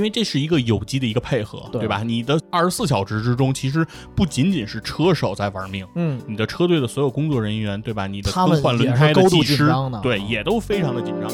[0.00, 2.02] 因为这是一个有机的一个配合，对对吧？
[2.02, 3.86] 你的二十四小时之中，其实
[4.16, 8.06] 不仅仅是车手在玩命，嗯，你的车队的所有工作人员，对吧？
[8.06, 11.30] 你的轮胎的高度技师紧张的，对，啊也都非常的紧张。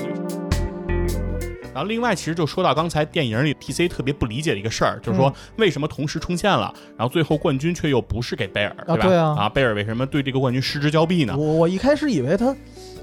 [1.72, 8.96] 然后另外，其实就说到刚才电影里 TC 特别不理解的一个事儿，就是说嗯为什么同时冲线了，然后最后冠军却又不是给贝尔，吧？
[8.96, 11.52] 对啊啊，贝尔为什么对这个冠军失之交臂呢我？
[11.52, 12.52] 我一开始以为他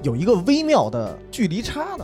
[0.02, 2.04] 有一个微妙的距离差的，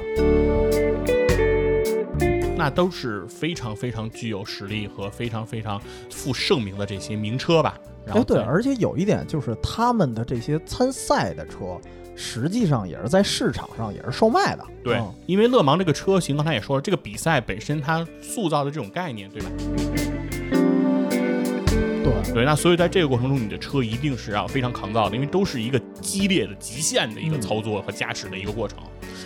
[2.60, 5.82] 那都是非常非常具有实力和非常非常
[6.12, 7.80] 负盛名的这些名车吧。
[8.06, 11.80] 然后哎，对，而且有一点就是他们的这些参赛的车，
[12.16, 14.66] 实际上也是在市场上也是售卖的。
[14.84, 19.50] 对嗯，因为勒芒这个车型，刚才也说了，这个比赛本身它塑造的这种概念，对吧？
[22.24, 28.78] 对，对，那所以在这个过程中，你的车一定是要非常抗造的，因为都是一个激烈的、极限的一个嗯操作和驾驶的一个过程。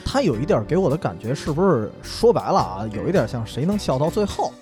[0.06, 4.53] 他有一点给我的感觉，是不是说白了啊，有一点像谁能笑到最后？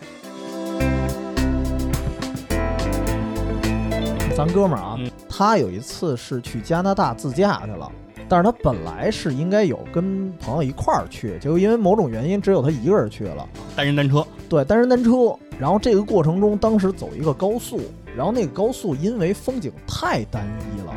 [4.35, 7.91] 咱哥们儿啊，嗯他有一次是去加拿大自驾去了，
[8.31, 13.45] 但是他本来是应该有跟朋友一块儿去，结果因为某种原因，只有他一个人去了。
[13.75, 15.37] 单人单车，对，单人单车。
[15.59, 17.81] 然后这个过程中，当时走一个高速，
[18.15, 20.93] 然后那个高速因为风景太单一了，